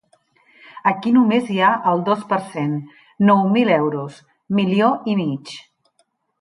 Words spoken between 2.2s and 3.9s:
per cent, nou mil